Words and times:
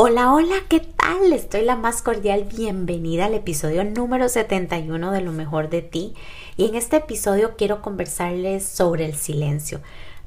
Hola, 0.00 0.32
hola, 0.32 0.54
¿qué 0.68 0.78
tal? 0.78 1.32
Estoy 1.32 1.64
la 1.64 1.74
más 1.74 2.02
cordial 2.02 2.44
bienvenida 2.44 3.24
al 3.24 3.34
episodio 3.34 3.82
número 3.82 4.28
71 4.28 5.10
de 5.10 5.20
Lo 5.22 5.32
mejor 5.32 5.70
de 5.70 5.82
ti. 5.82 6.14
Y 6.56 6.66
en 6.66 6.76
este 6.76 6.98
episodio 6.98 7.56
quiero 7.56 7.82
conversarles 7.82 8.64
sobre 8.64 9.06
el 9.06 9.16
silencio. 9.16 9.80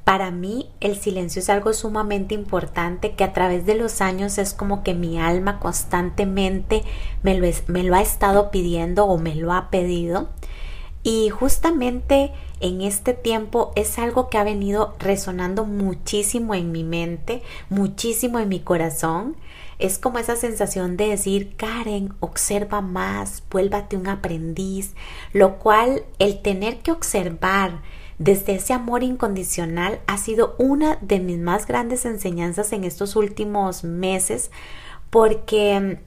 Para 0.04 0.30
mí 0.30 0.68
el 0.80 0.96
silencio 0.96 1.40
es 1.40 1.48
algo 1.48 1.72
sumamente 1.72 2.34
importante 2.34 3.12
que 3.14 3.24
a 3.24 3.32
través 3.32 3.64
de 3.64 3.74
los 3.74 4.02
años 4.02 4.36
es 4.36 4.52
como 4.52 4.82
que 4.82 4.92
mi 4.92 5.18
alma 5.18 5.58
constantemente 5.58 6.82
me 7.22 7.38
lo, 7.38 7.48
me 7.68 7.82
lo 7.82 7.94
ha 7.94 8.02
estado 8.02 8.50
pidiendo 8.50 9.06
o 9.06 9.16
me 9.16 9.34
lo 9.34 9.54
ha 9.54 9.70
pedido. 9.70 10.28
Y 11.02 11.30
justamente 11.30 12.32
en 12.60 12.80
este 12.80 13.12
tiempo 13.12 13.72
es 13.74 13.98
algo 13.98 14.30
que 14.30 14.38
ha 14.38 14.44
venido 14.44 14.94
resonando 15.00 15.64
muchísimo 15.64 16.54
en 16.54 16.70
mi 16.70 16.84
mente, 16.84 17.42
muchísimo 17.70 18.38
en 18.38 18.48
mi 18.48 18.60
corazón. 18.60 19.36
Es 19.80 19.98
como 19.98 20.18
esa 20.18 20.36
sensación 20.36 20.96
de 20.96 21.08
decir, 21.08 21.56
Karen, 21.56 22.14
observa 22.20 22.80
más, 22.80 23.42
vuélvate 23.50 23.96
un 23.96 24.06
aprendiz, 24.06 24.94
lo 25.32 25.58
cual 25.58 26.04
el 26.20 26.40
tener 26.40 26.78
que 26.78 26.92
observar 26.92 27.80
desde 28.18 28.54
ese 28.54 28.72
amor 28.72 29.02
incondicional 29.02 29.98
ha 30.06 30.18
sido 30.18 30.54
una 30.58 30.98
de 31.00 31.18
mis 31.18 31.38
más 31.38 31.66
grandes 31.66 32.04
enseñanzas 32.04 32.72
en 32.72 32.84
estos 32.84 33.16
últimos 33.16 33.82
meses 33.82 34.52
porque 35.10 35.98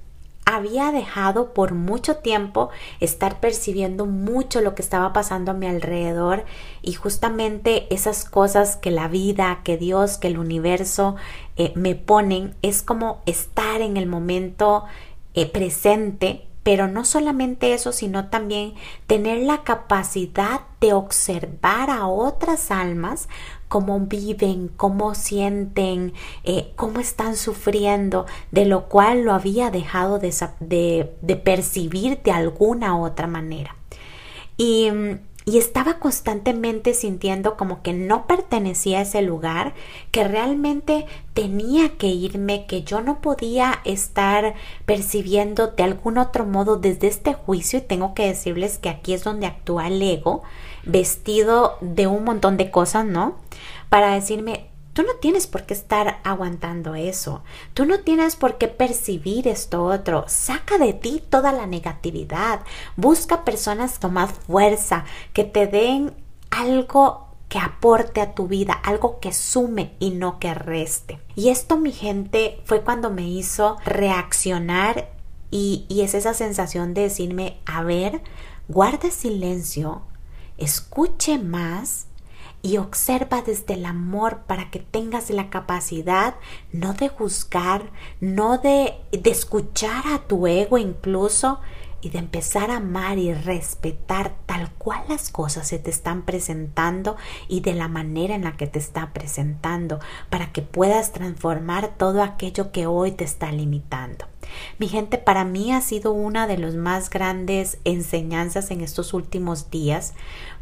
había 0.46 0.92
dejado 0.92 1.54
por 1.54 1.74
mucho 1.74 2.18
tiempo 2.18 2.70
estar 3.00 3.40
percibiendo 3.40 4.06
mucho 4.06 4.62
lo 4.62 4.76
que 4.76 4.84
estaba 4.84 5.12
pasando 5.12 5.52
a 5.52 5.56
mi 5.56 5.66
alrededor 5.66 6.46
y 6.82 6.94
justamente 6.94 7.94
esas 7.94 8.24
cosas 8.26 8.78
que 8.78 8.92
la 8.92 9.08
vida, 9.08 9.62
que 9.64 9.78
Dios, 9.78 10.18
que 10.18 10.28
el 10.28 10.38
universo 10.38 11.16
eh, 11.58 11.74
me 11.76 11.96
ponen 11.96 12.56
es 12.62 12.84
como 12.84 13.22
estar 13.26 13.82
en 13.82 13.98
el 13.98 14.06
momento 14.06 14.86
eh, 15.34 15.48
presente 15.48 16.48
pero 16.66 16.88
no 16.88 17.06
solamente 17.06 17.76
eso, 17.76 17.92
sino 17.92 18.30
también 18.30 18.74
tener 19.06 19.44
la 19.44 19.62
capacidad 19.64 20.62
de 20.82 20.94
observar 20.94 21.92
a 21.92 22.08
otras 22.08 22.72
almas 22.72 23.30
cómo 23.68 24.00
viven, 24.00 24.70
cómo 24.70 25.14
sienten, 25.14 26.14
eh, 26.44 26.74
cómo 26.76 27.02
están 27.02 27.36
sufriendo, 27.36 28.26
de 28.50 28.66
lo 28.66 28.86
cual 28.90 29.22
lo 29.26 29.34
había 29.34 29.70
dejado 29.70 30.18
de, 30.18 30.34
de, 31.22 31.36
percibir 31.36 32.24
de 32.24 32.32
alguna 32.32 33.00
otra 33.00 33.28
manera. 33.28 33.76
Y 34.58 34.90
mm, 34.90 35.20
y 35.46 35.60
estaba 35.60 36.00
constantemente 36.00 36.96
sintiendo 36.96 37.56
como 37.56 37.84
que 37.84 37.94
no 37.94 38.26
pertenecía 38.26 39.00
a 39.00 39.02
ese 39.04 39.22
lugar, 39.22 39.76
que 40.12 40.24
realmente 40.24 41.06
tenía 41.36 41.98
que 41.98 42.08
irme, 42.08 42.66
que 42.66 42.82
yo 42.84 43.02
no 43.02 43.22
podía 43.22 43.80
estar 43.86 44.56
percibiendo 44.86 45.68
de 45.68 45.84
algún 45.84 46.18
otro 46.18 46.46
modo 46.46 46.78
desde 46.78 47.08
este 47.08 47.34
juicio 47.34 47.80
y 47.80 47.84
tengo 47.84 48.16
que 48.16 48.26
decirles 48.26 48.80
que 48.80 48.90
aquí 48.90 49.14
es 49.14 49.24
donde 49.24 49.46
actúa 49.46 49.88
el 49.88 50.02
ego 50.02 50.42
vestido 50.84 51.78
de 51.82 52.08
un 52.08 52.24
montón 52.24 52.58
de 52.58 52.72
cosas, 52.72 53.06
¿no? 53.06 53.36
Para 53.90 54.16
decirme, 54.16 54.68
Tú 54.96 55.04
no 55.04 55.16
tienes 55.16 55.46
por 55.46 55.64
qué 55.64 55.74
estar 55.74 56.22
aguantando 56.24 56.96
eso. 56.96 57.44
Tú 57.74 57.86
no 57.86 58.00
tienes 58.00 58.38
por 58.38 58.58
qué 58.58 58.70
percibir 58.70 59.46
esto 59.46 59.84
otro. 59.84 60.24
Saca 60.30 60.78
de 60.78 60.94
ti 60.94 61.22
toda 61.30 61.52
la 61.52 61.68
negatividad. 61.68 62.62
Busca 62.96 63.44
personas 63.44 64.00
con 64.00 64.14
más 64.14 64.32
fuerza, 64.32 65.04
que 65.34 65.44
te 65.44 65.68
den 65.68 66.14
algo 66.50 67.28
que 67.50 67.60
aporte 67.60 68.22
a 68.22 68.36
tu 68.36 68.48
vida, 68.48 68.72
algo 68.72 69.20
que 69.20 69.34
sume 69.34 69.96
y 70.00 70.12
no 70.12 70.40
que 70.40 70.54
reste. 70.54 71.20
Y 71.36 71.50
esto, 71.50 71.76
mi 71.76 71.92
gente, 71.92 72.62
fue 72.64 72.80
cuando 72.80 73.10
me 73.10 73.28
hizo 73.28 73.76
reaccionar 73.84 75.12
y, 75.52 75.86
y 75.90 76.04
es 76.04 76.14
esa 76.14 76.34
sensación 76.34 76.94
de 76.94 77.02
decirme, 77.02 77.60
a 77.66 77.84
ver, 77.84 78.22
guarde 78.70 79.12
silencio, 79.12 80.04
escuche 80.58 81.38
más 81.38 82.08
y 82.66 82.78
observa 82.78 83.44
desde 83.44 83.76
el 83.76 83.86
amor 83.86 84.40
para 84.48 84.72
que 84.72 84.80
tengas 84.80 85.30
la 85.30 85.52
capacidad 85.52 86.34
no 86.72 86.94
de 86.94 87.10
juzgar, 87.10 87.92
no 88.20 88.58
de, 88.58 88.96
de 89.12 89.30
escuchar 89.30 90.08
a 90.08 90.24
tu 90.28 90.48
ego 90.48 90.80
incluso 90.80 91.60
y 92.02 92.10
de 92.10 92.18
empezar 92.18 92.72
a 92.72 92.78
amar 92.78 93.20
y 93.20 93.32
respetar 93.36 94.34
tal 94.48 94.72
cual 94.80 95.04
las 95.08 95.30
cosas 95.30 95.68
se 95.68 95.78
te 95.78 95.92
están 95.92 96.24
presentando 96.24 97.18
y 97.48 97.60
de 97.60 97.76
la 97.76 97.88
manera 97.88 98.34
en 98.34 98.44
la 98.44 98.58
que 98.58 98.66
te 98.66 98.80
está 98.80 99.14
presentando 99.14 100.00
para 100.32 100.52
que 100.52 100.64
puedas 100.64 101.12
transformar 101.12 101.94
todo 101.98 102.24
aquello 102.24 102.72
que 102.72 102.88
hoy 102.88 103.12
te 103.12 103.26
está 103.26 103.52
limitando. 103.52 104.26
Mi 104.80 104.88
gente, 104.88 105.18
para 105.18 105.46
mí 105.46 105.72
ha 105.72 105.82
sido 105.82 106.12
una 106.12 106.48
de 106.48 106.58
las 106.58 106.76
más 106.76 107.10
grandes 107.10 107.78
enseñanzas 107.84 108.72
en 108.72 108.82
estos 108.82 109.14
últimos 109.14 109.70
días, 109.72 110.14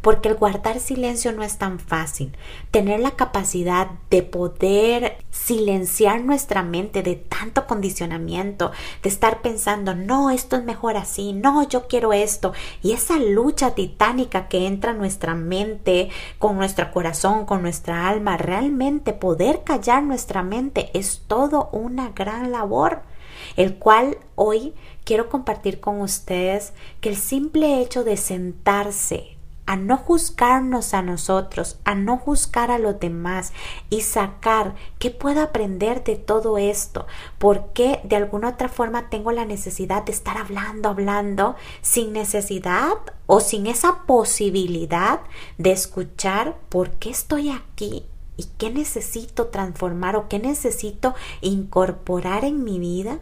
porque 0.02 0.30
el 0.30 0.36
guardar 0.36 0.80
silencio 0.80 1.32
no 1.32 1.44
es 1.44 1.58
tan 1.58 1.80
fácil. 1.80 2.36
Tener 2.72 3.00
la 3.00 3.12
capacidad 3.12 3.88
de 4.10 4.22
poder 4.22 5.18
silenciar 5.32 6.22
nuestra 6.22 6.62
mente 6.62 7.04
de 7.04 7.16
tanto 7.16 7.68
condicionamiento, 7.68 8.72
de 9.02 9.10
estar 9.10 9.42
pensando, 9.42 9.96
no, 9.96 10.30
esto 10.30 10.58
es 10.58 10.64
mejor 10.64 10.98
así, 10.98 11.34
no, 11.34 11.68
yo 11.68 11.88
quiero 11.88 12.12
esto, 12.14 12.54
y 12.82 12.92
esa 12.92 13.18
lucha 13.18 13.76
titánica 13.76 14.48
que 14.50 14.68
entra 14.68 14.92
en 14.92 14.98
nuestra 14.98 15.36
mente, 15.36 16.10
con 16.38 16.58
nuestro 16.58 16.92
corazón, 16.92 17.46
con 17.46 17.62
nuestra 17.62 18.10
alma, 18.10 18.38
realmente 18.38 19.14
poder 19.14 19.64
callar 19.64 20.04
nuestra 20.04 20.44
mente 20.44 20.90
es 20.94 21.24
todo 21.28 21.70
una 21.72 22.10
gran 22.10 22.52
labor 22.52 23.02
el 23.56 23.76
cual 23.76 24.18
hoy 24.36 24.74
quiero 25.04 25.30
compartir 25.30 25.80
con 25.80 26.02
ustedes 26.02 26.74
que 27.02 27.10
el 27.10 27.16
simple 27.16 27.82
hecho 27.82 28.04
de 28.04 28.18
sentarse 28.18 29.38
a 29.66 29.76
no 29.78 29.98
juzgarnos 29.98 30.94
a 30.94 31.02
nosotros, 31.02 31.78
a 31.86 31.96
no 31.96 32.18
juzgar 32.18 32.70
a 32.70 32.80
los 32.80 33.00
demás 33.00 33.54
y 33.90 34.02
sacar 34.02 34.76
qué 35.00 35.10
puedo 35.10 35.42
aprender 35.42 36.04
de 36.04 36.16
todo 36.16 36.58
esto, 36.58 37.08
porque 37.38 38.02
de 38.04 38.18
alguna 38.18 38.50
otra 38.50 38.68
forma 38.68 39.10
tengo 39.10 39.32
la 39.32 39.46
necesidad 39.46 40.04
de 40.04 40.12
estar 40.12 40.38
hablando, 40.38 40.90
hablando 40.90 41.56
sin 41.82 42.12
necesidad 42.12 42.98
o 43.26 43.40
sin 43.40 43.68
esa 43.68 44.04
posibilidad 44.06 45.22
de 45.58 45.72
escuchar 45.72 46.58
por 46.70 46.92
qué 46.92 47.12
estoy 47.12 47.50
aquí 47.50 48.06
y 48.36 48.48
qué 48.58 48.70
necesito 48.70 49.48
transformar 49.48 50.16
o 50.18 50.28
qué 50.28 50.40
necesito 50.40 51.14
incorporar 51.42 52.44
en 52.44 52.64
mi 52.64 52.80
vida 52.80 53.20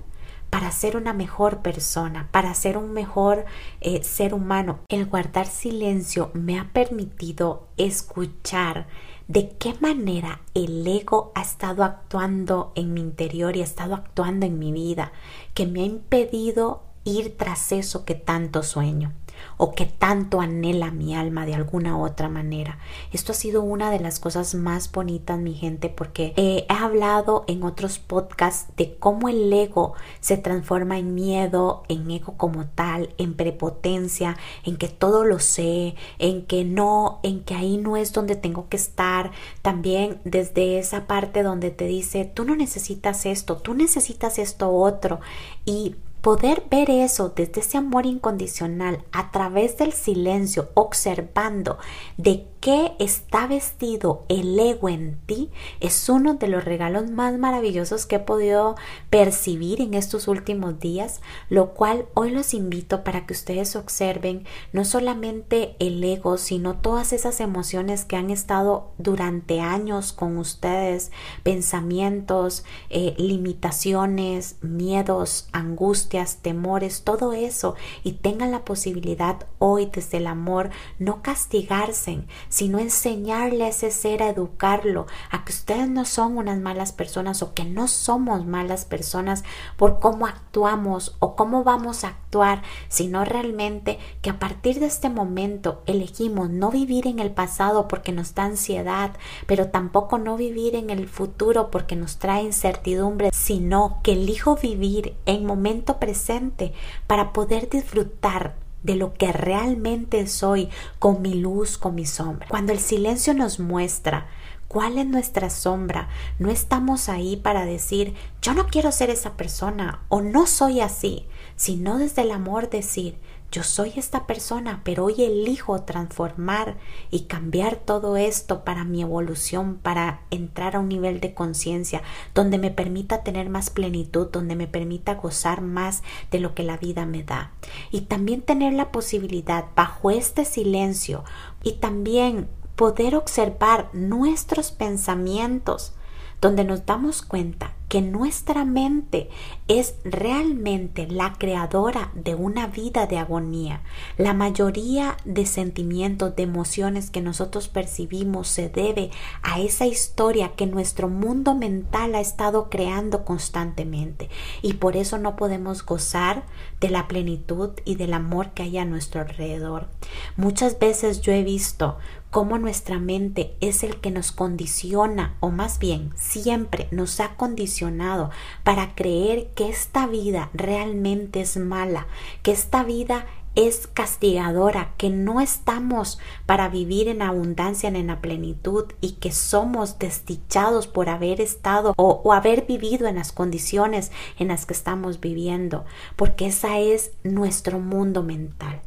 para 0.51 0.71
ser 0.71 0.97
una 0.97 1.13
mejor 1.13 1.61
persona, 1.61 2.27
para 2.31 2.53
ser 2.53 2.77
un 2.77 2.91
mejor 2.91 3.45
eh, 3.79 4.03
ser 4.03 4.35
humano. 4.35 4.79
El 4.89 5.07
guardar 5.07 5.47
silencio 5.47 6.29
me 6.33 6.59
ha 6.59 6.69
permitido 6.73 7.67
escuchar 7.77 8.85
de 9.27 9.49
qué 9.57 9.73
manera 9.79 10.41
el 10.53 10.85
ego 10.85 11.31
ha 11.35 11.41
estado 11.41 11.83
actuando 11.83 12.73
en 12.75 12.93
mi 12.93 12.99
interior 12.99 13.55
y 13.55 13.61
ha 13.61 13.63
estado 13.63 13.95
actuando 13.95 14.45
en 14.45 14.59
mi 14.59 14.73
vida, 14.73 15.13
que 15.53 15.65
me 15.65 15.81
ha 15.81 15.85
impedido 15.85 16.83
ir 17.05 17.37
tras 17.37 17.71
eso 17.71 18.03
que 18.03 18.13
tanto 18.13 18.61
sueño 18.61 19.13
o 19.57 19.73
que 19.73 19.85
tanto 19.85 20.41
anhela 20.41 20.91
mi 20.91 21.15
alma 21.15 21.45
de 21.45 21.55
alguna 21.55 21.97
otra 21.97 22.29
manera. 22.29 22.79
Esto 23.11 23.31
ha 23.31 23.35
sido 23.35 23.61
una 23.61 23.91
de 23.91 23.99
las 23.99 24.19
cosas 24.19 24.55
más 24.55 24.91
bonitas, 24.91 25.39
mi 25.39 25.53
gente, 25.53 25.89
porque 25.89 26.33
he 26.35 26.65
hablado 26.69 27.45
en 27.47 27.63
otros 27.63 27.99
podcasts 27.99 28.73
de 28.77 28.95
cómo 28.97 29.29
el 29.29 29.51
ego 29.51 29.93
se 30.19 30.37
transforma 30.37 30.97
en 30.97 31.13
miedo, 31.13 31.83
en 31.87 32.09
ego 32.09 32.35
como 32.37 32.65
tal, 32.67 33.13
en 33.17 33.35
prepotencia, 33.35 34.37
en 34.63 34.77
que 34.77 34.87
todo 34.87 35.25
lo 35.25 35.39
sé, 35.39 35.95
en 36.19 36.45
que 36.45 36.63
no, 36.63 37.19
en 37.23 37.43
que 37.43 37.55
ahí 37.55 37.77
no 37.77 37.97
es 37.97 38.13
donde 38.13 38.35
tengo 38.35 38.69
que 38.69 38.77
estar. 38.77 39.31
También 39.61 40.19
desde 40.23 40.79
esa 40.79 41.07
parte 41.07 41.43
donde 41.43 41.71
te 41.71 41.85
dice, 41.85 42.25
tú 42.25 42.45
no 42.45 42.55
necesitas 42.55 43.25
esto, 43.25 43.57
tú 43.57 43.73
necesitas 43.73 44.39
esto 44.39 44.71
otro. 44.71 45.19
Y 45.65 45.95
Poder 46.21 46.63
ver 46.69 46.91
eso 46.91 47.29
desde 47.35 47.61
ese 47.61 47.79
amor 47.79 48.05
incondicional 48.05 49.03
a 49.11 49.31
través 49.31 49.77
del 49.77 49.91
silencio, 49.91 50.69
observando 50.75 51.79
de 52.17 52.45
qué 52.61 52.93
está 52.99 53.47
vestido 53.47 54.23
el 54.29 54.57
ego 54.57 54.87
en 54.87 55.19
ti 55.25 55.49
es 55.79 56.07
uno 56.09 56.35
de 56.35 56.47
los 56.47 56.63
regalos 56.63 57.09
más 57.09 57.37
maravillosos 57.39 58.05
que 58.05 58.17
he 58.17 58.19
podido 58.19 58.75
percibir 59.09 59.81
en 59.81 59.95
estos 59.95 60.27
últimos 60.27 60.79
días, 60.79 61.21
lo 61.49 61.73
cual 61.73 62.05
hoy 62.13 62.29
los 62.29 62.53
invito 62.53 63.03
para 63.03 63.25
que 63.25 63.33
ustedes 63.33 63.75
observen 63.75 64.45
no 64.73 64.85
solamente 64.85 65.75
el 65.79 66.03
ego, 66.03 66.37
sino 66.37 66.75
todas 66.75 67.13
esas 67.13 67.39
emociones 67.39 68.05
que 68.05 68.15
han 68.15 68.29
estado 68.29 68.91
durante 68.99 69.59
años 69.59 70.13
con 70.13 70.37
ustedes, 70.37 71.11
pensamientos, 71.41 72.63
eh, 72.91 73.15
limitaciones, 73.17 74.57
miedos, 74.61 75.49
angustias, 75.51 76.37
temores, 76.43 77.01
todo 77.01 77.33
eso, 77.33 77.73
y 78.03 78.13
tengan 78.13 78.51
la 78.51 78.65
posibilidad 78.65 79.47
hoy 79.57 79.89
desde 79.91 80.17
el 80.17 80.27
amor 80.27 80.69
no 80.99 81.23
castigarse, 81.23 82.21
sino 82.51 82.77
enseñarle 82.77 83.63
a 83.63 83.69
ese 83.69 83.89
ser 83.89 84.21
a 84.21 84.29
educarlo, 84.29 85.07
a 85.31 85.43
que 85.43 85.53
ustedes 85.53 85.89
no 85.89 86.05
son 86.05 86.37
unas 86.37 86.59
malas 86.59 86.91
personas 86.91 87.41
o 87.41 87.55
que 87.55 87.63
no 87.63 87.87
somos 87.87 88.45
malas 88.45 88.85
personas 88.85 89.43
por 89.77 89.99
cómo 89.99 90.27
actuamos 90.27 91.15
o 91.19 91.35
cómo 91.35 91.63
vamos 91.63 92.03
a 92.03 92.09
actuar, 92.09 92.61
sino 92.89 93.25
realmente 93.25 93.97
que 94.21 94.29
a 94.29 94.37
partir 94.37 94.79
de 94.79 94.85
este 94.85 95.09
momento 95.09 95.81
elegimos 95.85 96.49
no 96.49 96.69
vivir 96.69 97.07
en 97.07 97.19
el 97.19 97.31
pasado 97.31 97.87
porque 97.87 98.11
nos 98.11 98.35
da 98.35 98.43
ansiedad, 98.43 99.11
pero 99.47 99.69
tampoco 99.69 100.17
no 100.17 100.35
vivir 100.37 100.75
en 100.75 100.89
el 100.89 101.07
futuro 101.07 101.71
porque 101.71 101.95
nos 101.95 102.17
trae 102.17 102.43
incertidumbre, 102.43 103.31
sino 103.31 104.01
que 104.03 104.11
elijo 104.11 104.57
vivir 104.57 105.15
en 105.25 105.45
momento 105.45 105.99
presente 105.99 106.73
para 107.07 107.31
poder 107.31 107.69
disfrutar 107.69 108.55
de 108.83 108.95
lo 108.95 109.13
que 109.13 109.31
realmente 109.31 110.25
soy 110.27 110.69
con 110.99 111.21
mi 111.21 111.33
luz, 111.35 111.77
con 111.77 111.95
mi 111.95 112.05
sombra. 112.05 112.47
Cuando 112.49 112.71
el 112.73 112.79
silencio 112.79 113.33
nos 113.33 113.59
muestra 113.59 114.27
cuál 114.67 114.97
es 114.97 115.05
nuestra 115.05 115.49
sombra, 115.49 116.07
no 116.39 116.49
estamos 116.49 117.09
ahí 117.09 117.35
para 117.35 117.65
decir 117.65 118.15
yo 118.41 118.53
no 118.53 118.67
quiero 118.67 118.91
ser 118.91 119.09
esa 119.09 119.33
persona 119.33 120.01
o 120.09 120.21
no 120.21 120.47
soy 120.47 120.81
así, 120.81 121.25
sino 121.55 121.97
desde 121.97 122.21
el 122.21 122.31
amor 122.31 122.69
decir 122.69 123.17
yo 123.51 123.63
soy 123.63 123.91
esta 123.97 124.27
persona, 124.27 124.81
pero 124.85 125.05
hoy 125.05 125.15
elijo 125.23 125.81
transformar 125.81 126.77
y 127.09 127.21
cambiar 127.21 127.75
todo 127.75 128.15
esto 128.15 128.63
para 128.63 128.85
mi 128.85 129.01
evolución, 129.01 129.75
para 129.75 130.21
entrar 130.31 130.77
a 130.77 130.79
un 130.79 130.87
nivel 130.87 131.19
de 131.19 131.33
conciencia 131.33 132.01
donde 132.33 132.57
me 132.57 132.71
permita 132.71 133.23
tener 133.23 133.49
más 133.49 133.69
plenitud, 133.69 134.27
donde 134.31 134.55
me 134.55 134.67
permita 134.67 135.15
gozar 135.15 135.59
más 135.61 136.01
de 136.31 136.39
lo 136.39 136.55
que 136.55 136.63
la 136.63 136.77
vida 136.77 137.05
me 137.05 137.23
da. 137.23 137.51
Y 137.91 138.01
también 138.01 138.41
tener 138.41 138.71
la 138.71 138.89
posibilidad 138.91 139.65
bajo 139.75 140.11
este 140.11 140.45
silencio 140.45 141.25
y 141.61 141.73
también 141.73 142.47
poder 142.77 143.15
observar 143.15 143.89
nuestros 143.91 144.71
pensamientos, 144.71 145.93
donde 146.41 146.63
nos 146.63 146.85
damos 146.85 147.21
cuenta 147.21 147.73
que 147.91 148.01
nuestra 148.01 148.63
mente 148.63 149.29
es 149.67 149.95
realmente 150.05 151.07
la 151.07 151.33
creadora 151.33 152.09
de 152.15 152.35
una 152.35 152.67
vida 152.67 153.05
de 153.05 153.17
agonía. 153.17 153.81
La 154.17 154.33
mayoría 154.33 155.17
de 155.25 155.45
sentimientos, 155.45 156.33
de 156.37 156.43
emociones 156.43 157.11
que 157.11 157.19
nosotros 157.19 157.67
percibimos 157.67 158.47
se 158.47 158.69
debe 158.69 159.11
a 159.43 159.59
esa 159.59 159.87
historia 159.87 160.53
que 160.55 160.67
nuestro 160.67 161.09
mundo 161.09 161.53
mental 161.53 162.15
ha 162.15 162.21
estado 162.21 162.69
creando 162.69 163.25
constantemente 163.25 164.29
y 164.61 164.75
por 164.75 164.95
eso 164.95 165.17
no 165.17 165.35
podemos 165.35 165.85
gozar 165.85 166.45
de 166.79 166.89
la 166.89 167.09
plenitud 167.09 167.71
y 167.83 167.95
del 167.95 168.13
amor 168.13 168.51
que 168.51 168.63
hay 168.63 168.77
a 168.77 168.85
nuestro 168.85 169.19
alrededor. 169.19 169.89
Muchas 170.37 170.79
veces 170.79 171.19
yo 171.19 171.33
he 171.33 171.43
visto 171.43 171.97
cómo 172.31 172.57
nuestra 172.57 172.97
mente 172.97 173.55
es 173.59 173.83
el 173.83 173.97
que 173.97 174.09
nos 174.09 174.31
condiciona 174.31 175.35
o 175.41 175.51
más 175.51 175.77
bien 175.77 176.11
siempre 176.15 176.87
nos 176.91 177.19
ha 177.19 177.35
condicionado 177.35 178.31
para 178.63 178.95
creer 178.95 179.49
que 179.53 179.69
esta 179.69 180.07
vida 180.07 180.49
realmente 180.53 181.41
es 181.41 181.57
mala, 181.57 182.07
que 182.41 182.51
esta 182.51 182.83
vida 182.83 183.27
es 183.53 183.87
castigadora, 183.87 184.93
que 184.97 185.09
no 185.09 185.41
estamos 185.41 186.19
para 186.45 186.69
vivir 186.69 187.09
en 187.09 187.21
abundancia, 187.21 187.89
en 187.89 188.07
la 188.07 188.21
plenitud 188.21 188.85
y 189.01 189.13
que 189.13 189.33
somos 189.33 189.99
desdichados 189.99 190.87
por 190.87 191.09
haber 191.09 191.41
estado 191.41 191.93
o, 191.97 192.21
o, 192.23 192.31
haber 192.31 192.65
vivido 192.65 193.07
en 193.07 193.15
las 193.15 193.33
condiciones 193.33 194.11
en 194.39 194.47
las 194.47 194.65
que 194.65 194.73
estamos 194.73 195.19
viviendo, 195.19 195.83
porque 196.15 196.47
esa 196.47 196.79
es 196.79 197.11
nuestro 197.23 197.79
mundo 197.79 198.23
mental 198.23 198.81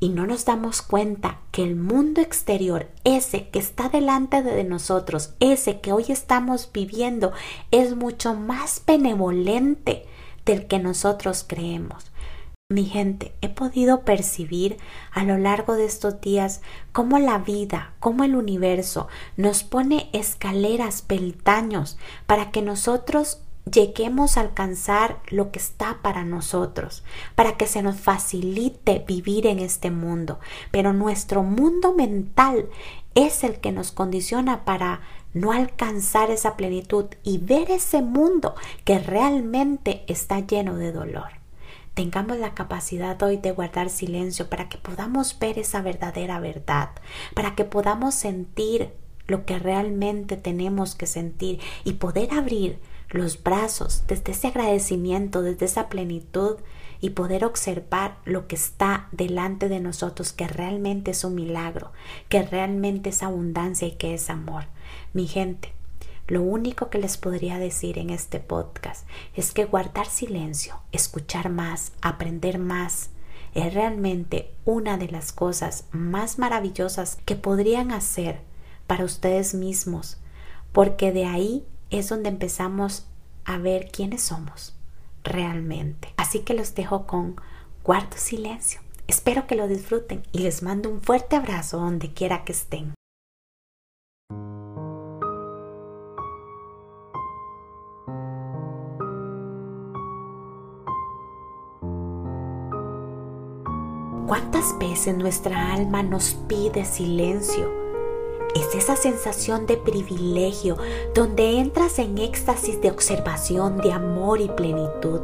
y 0.00 0.10
no 0.10 0.26
nos 0.26 0.44
damos 0.44 0.82
cuenta 0.82 1.38
que 1.50 1.62
el 1.62 1.76
mundo 1.76 2.20
exterior, 2.20 2.88
ese 3.04 3.48
que 3.48 3.58
está 3.58 3.88
delante 3.88 4.42
de 4.42 4.64
nosotros, 4.64 5.34
ese 5.40 5.80
que 5.80 5.92
hoy 5.92 6.06
estamos 6.08 6.70
viviendo, 6.72 7.32
es 7.70 7.96
mucho 7.96 8.34
más 8.34 8.82
benevolente 8.86 10.06
del 10.44 10.66
que 10.66 10.78
nosotros 10.78 11.44
creemos. 11.46 12.10
Mi 12.70 12.84
gente, 12.84 13.32
he 13.40 13.48
podido 13.48 14.02
percibir 14.02 14.76
a 15.10 15.24
lo 15.24 15.38
largo 15.38 15.74
de 15.74 15.86
estos 15.86 16.20
días 16.20 16.60
cómo 16.92 17.18
la 17.18 17.38
vida, 17.38 17.94
cómo 17.98 18.24
el 18.24 18.36
universo 18.36 19.08
nos 19.38 19.64
pone 19.64 20.10
escaleras, 20.12 21.00
peldaños 21.00 21.96
para 22.26 22.50
que 22.50 22.60
nosotros 22.60 23.40
lleguemos 23.70 24.36
a 24.36 24.42
alcanzar 24.42 25.20
lo 25.28 25.50
que 25.50 25.58
está 25.58 25.98
para 26.02 26.24
nosotros, 26.24 27.02
para 27.34 27.56
que 27.56 27.66
se 27.66 27.82
nos 27.82 27.98
facilite 28.00 29.04
vivir 29.06 29.46
en 29.46 29.58
este 29.58 29.90
mundo. 29.90 30.38
Pero 30.70 30.92
nuestro 30.92 31.42
mundo 31.42 31.94
mental 31.94 32.68
es 33.14 33.44
el 33.44 33.60
que 33.60 33.72
nos 33.72 33.92
condiciona 33.92 34.64
para 34.64 35.00
no 35.34 35.52
alcanzar 35.52 36.30
esa 36.30 36.56
plenitud 36.56 37.06
y 37.22 37.38
ver 37.38 37.70
ese 37.70 38.02
mundo 38.02 38.54
que 38.84 38.98
realmente 38.98 40.04
está 40.06 40.40
lleno 40.40 40.76
de 40.76 40.92
dolor. 40.92 41.38
Tengamos 41.94 42.38
la 42.38 42.54
capacidad 42.54 43.20
hoy 43.22 43.38
de 43.38 43.50
guardar 43.50 43.90
silencio 43.90 44.48
para 44.48 44.68
que 44.68 44.78
podamos 44.78 45.36
ver 45.38 45.58
esa 45.58 45.82
verdadera 45.82 46.38
verdad, 46.38 46.90
para 47.34 47.56
que 47.56 47.64
podamos 47.64 48.14
sentir 48.14 48.92
lo 49.26 49.44
que 49.44 49.58
realmente 49.58 50.36
tenemos 50.36 50.94
que 50.94 51.06
sentir 51.06 51.60
y 51.84 51.94
poder 51.94 52.32
abrir 52.32 52.78
los 53.10 53.42
brazos 53.42 54.04
desde 54.06 54.32
ese 54.32 54.48
agradecimiento, 54.48 55.42
desde 55.42 55.66
esa 55.66 55.88
plenitud 55.88 56.56
y 57.00 57.10
poder 57.10 57.44
observar 57.44 58.18
lo 58.24 58.46
que 58.48 58.56
está 58.56 59.08
delante 59.12 59.68
de 59.68 59.80
nosotros, 59.80 60.32
que 60.32 60.48
realmente 60.48 61.12
es 61.12 61.24
un 61.24 61.34
milagro, 61.34 61.92
que 62.28 62.42
realmente 62.42 63.10
es 63.10 63.22
abundancia 63.22 63.88
y 63.88 63.92
que 63.92 64.14
es 64.14 64.30
amor. 64.30 64.64
Mi 65.12 65.26
gente, 65.26 65.72
lo 66.26 66.42
único 66.42 66.90
que 66.90 66.98
les 66.98 67.16
podría 67.16 67.58
decir 67.58 67.98
en 67.98 68.10
este 68.10 68.40
podcast 68.40 69.06
es 69.34 69.52
que 69.52 69.64
guardar 69.64 70.06
silencio, 70.06 70.80
escuchar 70.92 71.50
más, 71.50 71.92
aprender 72.02 72.58
más, 72.58 73.10
es 73.54 73.72
realmente 73.72 74.52
una 74.64 74.98
de 74.98 75.08
las 75.08 75.32
cosas 75.32 75.86
más 75.90 76.38
maravillosas 76.38 77.18
que 77.24 77.36
podrían 77.36 77.92
hacer 77.92 78.40
para 78.86 79.04
ustedes 79.04 79.54
mismos, 79.54 80.18
porque 80.72 81.12
de 81.12 81.24
ahí 81.24 81.64
es 81.90 82.08
donde 82.08 82.28
empezamos 82.28 83.06
a 83.44 83.58
ver 83.58 83.90
quiénes 83.90 84.22
somos 84.22 84.74
realmente. 85.24 86.12
Así 86.16 86.40
que 86.40 86.54
los 86.54 86.74
dejo 86.74 87.06
con 87.06 87.40
cuarto 87.82 88.16
silencio. 88.16 88.80
Espero 89.06 89.46
que 89.46 89.56
lo 89.56 89.68
disfruten 89.68 90.22
y 90.32 90.40
les 90.40 90.62
mando 90.62 90.90
un 90.90 91.00
fuerte 91.00 91.36
abrazo 91.36 91.78
donde 91.78 92.12
quiera 92.12 92.44
que 92.44 92.52
estén. 92.52 92.94
¿Cuántas 104.26 104.78
veces 104.78 105.16
nuestra 105.16 105.72
alma 105.72 106.02
nos 106.02 106.34
pide 106.34 106.84
silencio? 106.84 107.87
Es 108.54 108.74
esa 108.74 108.96
sensación 108.96 109.66
de 109.66 109.76
privilegio 109.76 110.76
donde 111.14 111.58
entras 111.58 111.98
en 111.98 112.18
éxtasis 112.18 112.80
de 112.80 112.90
observación, 112.90 113.78
de 113.78 113.92
amor 113.92 114.40
y 114.40 114.48
plenitud. 114.48 115.20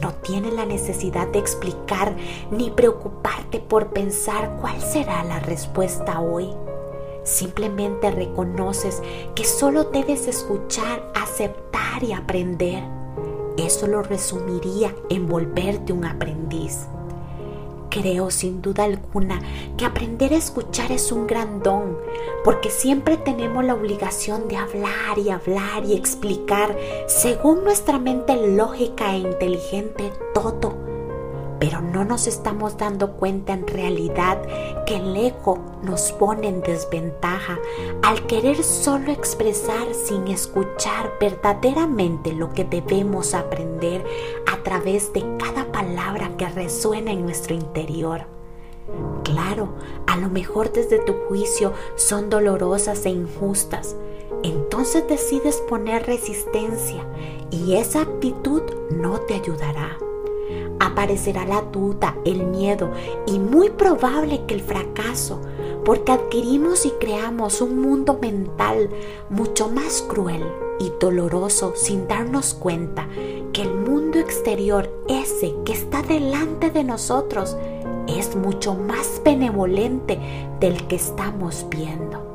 No 0.00 0.12
tienes 0.22 0.54
la 0.54 0.64
necesidad 0.64 1.26
de 1.28 1.40
explicar 1.40 2.14
ni 2.50 2.70
preocuparte 2.70 3.58
por 3.58 3.88
pensar 3.88 4.56
cuál 4.60 4.80
será 4.80 5.24
la 5.24 5.40
respuesta 5.40 6.20
hoy. 6.20 6.50
Simplemente 7.24 8.10
reconoces 8.10 9.02
que 9.34 9.44
solo 9.44 9.84
debes 9.84 10.28
escuchar, 10.28 11.10
aceptar 11.14 12.02
y 12.02 12.12
aprender. 12.12 12.82
Eso 13.56 13.88
lo 13.88 14.02
resumiría 14.02 14.94
en 15.10 15.26
volverte 15.26 15.92
un 15.92 16.04
aprendiz. 16.04 16.86
Creo 17.90 18.30
sin 18.30 18.60
duda 18.60 18.84
alguna 18.84 19.40
que 19.76 19.86
aprender 19.86 20.32
a 20.34 20.36
escuchar 20.36 20.92
es 20.92 21.10
un 21.10 21.26
gran 21.26 21.62
don, 21.62 21.96
porque 22.44 22.70
siempre 22.70 23.16
tenemos 23.16 23.64
la 23.64 23.74
obligación 23.74 24.46
de 24.46 24.56
hablar 24.56 25.18
y 25.18 25.30
hablar 25.30 25.84
y 25.86 25.94
explicar 25.94 26.76
según 27.06 27.64
nuestra 27.64 27.98
mente 27.98 28.36
lógica 28.48 29.14
e 29.14 29.18
inteligente 29.18 30.12
todo. 30.34 30.88
pero 31.60 31.80
no 31.80 32.04
nos 32.04 32.26
estamos 32.26 32.76
dando 32.76 33.14
cuenta 33.14 33.52
en 33.52 33.66
realidad 33.66 34.40
que 34.86 34.96
el 34.96 35.16
ego 35.16 35.58
nos 35.82 36.12
pone 36.12 36.48
en 36.48 36.62
desventaja 36.62 37.58
al 38.02 38.26
querer 38.26 38.62
solo 38.62 39.10
expresar 39.10 39.92
sin 39.92 40.28
escuchar 40.28 41.14
verdaderamente 41.20 42.32
lo 42.32 42.52
que 42.52 42.64
debemos 42.64 43.34
aprender 43.34 44.04
a 44.46 44.62
través 44.62 45.12
de 45.12 45.24
cada 45.38 45.57
palabra 45.78 46.36
que 46.36 46.48
resuena 46.48 47.12
en 47.12 47.22
nuestro 47.22 47.54
interior. 47.54 48.22
Claro, 49.22 49.74
a 50.08 50.16
lo 50.16 50.28
mejor 50.28 50.72
desde 50.72 50.98
tu 50.98 51.12
juicio 51.28 51.72
son 51.94 52.30
dolorosas 52.30 53.06
e 53.06 53.10
injustas, 53.10 53.94
entonces 54.42 55.06
decides 55.06 55.58
poner 55.68 56.04
resistencia 56.04 57.06
y 57.52 57.76
esa 57.76 58.00
actitud 58.00 58.62
no 58.90 59.20
te 59.20 59.34
ayudará. 59.34 59.96
Aparecerá 60.80 61.44
la 61.44 61.60
duda, 61.60 62.16
el 62.24 62.44
miedo 62.44 62.90
y 63.28 63.38
muy 63.38 63.70
probable 63.70 64.46
que 64.46 64.54
el 64.54 64.62
fracaso, 64.62 65.40
porque 65.84 66.10
adquirimos 66.10 66.86
y 66.86 66.90
creamos 66.98 67.60
un 67.60 67.80
mundo 67.80 68.18
mental 68.20 68.90
mucho 69.30 69.68
más 69.68 70.02
cruel 70.02 70.44
y 70.78 70.92
doloroso 71.00 71.72
sin 71.76 72.06
darnos 72.08 72.54
cuenta 72.54 73.08
que 73.52 73.62
el 73.62 73.74
mundo 73.74 74.18
exterior, 74.18 74.90
ese 75.08 75.54
que 75.64 75.72
está 75.72 76.02
delante 76.02 76.70
de 76.70 76.84
nosotros, 76.84 77.56
es 78.06 78.36
mucho 78.36 78.74
más 78.74 79.20
benevolente 79.24 80.18
del 80.60 80.86
que 80.86 80.96
estamos 80.96 81.66
viendo. 81.70 82.28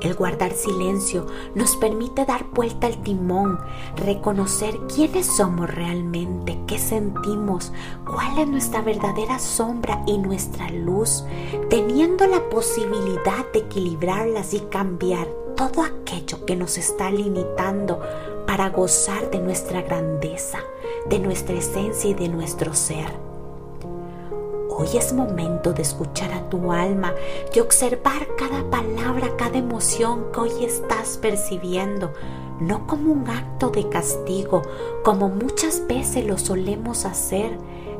El 0.00 0.14
guardar 0.14 0.52
silencio 0.52 1.26
nos 1.54 1.74
permite 1.76 2.26
dar 2.26 2.44
vuelta 2.52 2.86
al 2.86 3.02
timón, 3.02 3.58
reconocer 3.96 4.78
quiénes 4.94 5.26
somos 5.26 5.68
realmente, 5.68 6.58
qué 6.66 6.78
sentimos, 6.78 7.72
cuál 8.04 8.38
es 8.38 8.46
nuestra 8.46 8.82
verdadera 8.82 9.38
sombra 9.38 10.02
y 10.06 10.18
nuestra 10.18 10.70
luz, 10.70 11.24
teniendo 11.70 12.26
la 12.26 12.48
posibilidad 12.50 13.50
de 13.52 13.60
equilibrarlas 13.60 14.52
y 14.54 14.60
cambiar 14.60 15.26
todo 15.56 15.82
aquello 15.82 16.44
que 16.44 16.54
nos 16.54 16.76
está 16.76 17.10
limitando 17.10 18.00
para 18.46 18.68
gozar 18.68 19.30
de 19.30 19.38
nuestra 19.38 19.82
grandeza, 19.82 20.58
de 21.08 21.18
nuestra 21.18 21.56
esencia 21.56 22.10
y 22.10 22.14
de 22.14 22.28
nuestro 22.28 22.74
ser. 22.74 23.06
Hoy 24.68 24.88
es 24.94 25.14
momento 25.14 25.72
de 25.72 25.80
escuchar 25.80 26.32
a 26.32 26.50
tu 26.50 26.70
alma, 26.70 27.14
de 27.54 27.62
observar 27.62 28.28
cada 28.36 28.68
palabra, 28.70 29.34
cada 29.38 29.56
emoción 29.56 30.26
que 30.32 30.40
hoy 30.40 30.64
estás 30.64 31.16
percibiendo, 31.16 32.12
no 32.60 32.86
como 32.86 33.10
un 33.10 33.26
acto 33.28 33.70
de 33.70 33.88
castigo, 33.88 34.62
como 35.02 35.30
muchas 35.30 35.86
veces 35.86 36.26
lo 36.26 36.36
solemos 36.36 37.06
hacer, 37.06 37.56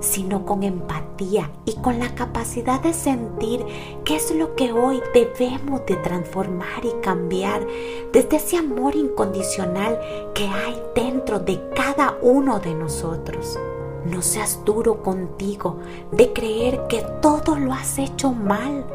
sino 0.07 0.47
con 0.47 0.63
empatía 0.63 1.51
y 1.65 1.75
con 1.75 1.99
la 1.99 2.15
capacidad 2.15 2.81
de 2.81 2.95
sentir 2.95 3.65
qué 4.05 4.17
es 4.17 4.35
lo 4.35 4.55
que 4.55 4.73
hoy 4.73 5.03
debemos 5.13 5.85
de 5.87 5.97
transformar 5.97 6.85
y 6.85 6.93
cambiar 7.03 7.67
desde 8.13 8.37
ese 8.37 8.57
amor 8.57 8.95
incondicional 8.95 9.99
que 10.35 10.47
hay 10.47 10.81
dentro 10.95 11.41
de 11.41 11.61
cada 11.75 12.17
uno 12.23 12.61
de 12.61 12.75
nosotros. 12.75 13.59
No 14.05 14.23
seas 14.23 14.65
duro 14.65 15.03
contigo 15.03 15.79
de 16.13 16.33
creer 16.33 16.87
que 16.89 17.05
todo 17.21 17.57
lo 17.57 17.73
has 17.73 17.99
hecho 17.99 18.31
mal, 18.31 18.87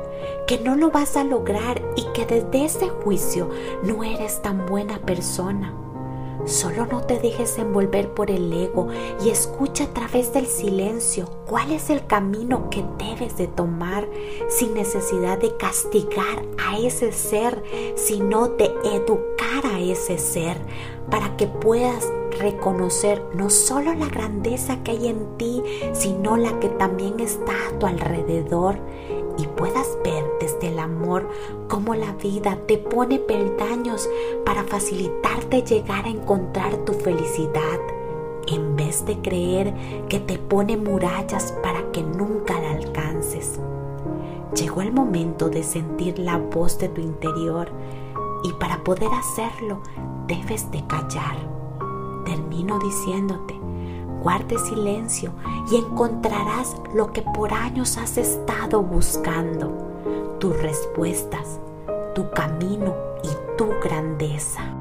que 0.47 0.59
no 0.59 0.75
lo 0.75 0.91
vas 0.91 1.17
a 1.17 1.25
lograr 1.25 1.81
y 1.97 2.05
que 2.13 2.25
desde 2.25 2.65
ese 2.65 2.89
juicio 2.89 3.49
no 3.83 4.03
eres 4.05 4.41
tan 4.41 4.65
buena 4.65 4.99
persona. 4.99 5.73
Solo 6.45 6.85
no 6.85 7.01
te 7.01 7.19
dejes 7.19 7.57
envolver 7.57 8.13
por 8.13 8.31
el 8.31 8.51
ego 8.51 8.87
y 9.23 9.29
escucha 9.29 9.85
a 9.85 9.93
través 9.93 10.33
del 10.33 10.47
silencio 10.47 11.29
cuál 11.47 11.71
es 11.71 11.89
el 11.89 12.05
camino 12.07 12.69
que 12.69 12.83
debes 12.97 13.37
de 13.37 13.47
tomar 13.47 14.07
sin 14.49 14.73
necesidad 14.73 15.37
de 15.37 15.55
castigar 15.57 16.43
a 16.57 16.79
ese 16.79 17.11
ser, 17.11 17.63
sino 17.95 18.47
de 18.47 18.71
educar 18.83 19.65
a 19.65 19.79
ese 19.79 20.17
ser 20.17 20.57
para 21.09 21.35
que 21.37 21.47
puedas 21.47 22.11
reconocer 22.39 23.21
no 23.35 23.49
solo 23.49 23.93
la 23.93 24.07
grandeza 24.07 24.83
que 24.83 24.91
hay 24.91 25.07
en 25.07 25.37
ti, 25.37 25.61
sino 25.93 26.37
la 26.37 26.59
que 26.59 26.69
también 26.69 27.19
está 27.19 27.53
a 27.69 27.79
tu 27.79 27.85
alrededor 27.85 28.77
y 29.37 29.47
puedas 29.47 29.97
ver 30.03 30.23
desde 30.39 30.69
el 30.69 30.79
amor 30.79 31.27
cómo 31.67 31.95
la 31.95 32.13
vida 32.13 32.57
te 32.67 32.77
pone 32.77 33.19
peldaños 33.19 34.09
facilitarte 34.63 35.63
llegar 35.63 36.05
a 36.05 36.09
encontrar 36.09 36.75
tu 36.85 36.93
felicidad 36.93 37.79
en 38.47 38.75
vez 38.75 39.05
de 39.05 39.17
creer 39.21 39.73
que 40.09 40.19
te 40.19 40.37
pone 40.37 40.77
murallas 40.77 41.53
para 41.63 41.91
que 41.91 42.03
nunca 42.03 42.59
la 42.59 42.71
alcances. 42.71 43.59
Llegó 44.55 44.81
el 44.81 44.91
momento 44.91 45.49
de 45.49 45.63
sentir 45.63 46.19
la 46.19 46.37
voz 46.37 46.77
de 46.77 46.89
tu 46.89 47.01
interior 47.01 47.69
y 48.43 48.51
para 48.53 48.83
poder 48.83 49.09
hacerlo 49.13 49.81
debes 50.27 50.69
de 50.71 50.85
callar. 50.87 51.37
Termino 52.25 52.79
diciéndote, 52.79 53.59
guarde 54.21 54.57
silencio 54.59 55.31
y 55.71 55.77
encontrarás 55.77 56.75
lo 56.93 57.11
que 57.13 57.21
por 57.21 57.53
años 57.53 57.97
has 57.97 58.17
estado 58.17 58.81
buscando, 58.81 59.71
tus 60.39 60.59
respuestas, 60.61 61.59
tu 62.13 62.29
camino 62.31 62.93
y 63.23 63.40
tu 63.61 63.77
grandeza. 63.79 64.80